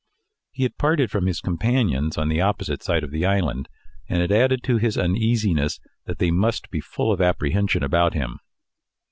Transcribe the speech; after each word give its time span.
He 0.49 0.63
had 0.63 0.79
parted 0.79 1.11
from 1.11 1.27
his 1.27 1.41
companions 1.41 2.17
on 2.17 2.27
the 2.27 2.41
opposite 2.41 2.81
side 2.81 3.03
of 3.03 3.11
the 3.11 3.23
island, 3.23 3.69
and 4.09 4.19
it 4.19 4.31
added 4.31 4.63
to 4.63 4.77
his 4.77 4.97
uneasiness 4.97 5.79
that 6.05 6.17
they 6.17 6.31
must 6.31 6.71
be 6.71 6.81
full 6.81 7.11
of 7.11 7.21
apprehension 7.21 7.83
about 7.83 8.15
him. 8.15 8.39